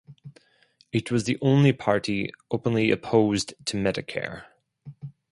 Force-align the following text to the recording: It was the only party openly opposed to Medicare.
It 0.91 1.11
was 1.11 1.25
the 1.25 1.37
only 1.43 1.73
party 1.73 2.31
openly 2.49 2.89
opposed 2.89 3.53
to 3.65 3.77
Medicare. 3.77 4.45